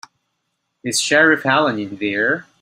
[0.83, 2.47] Is Sheriff Helen in there?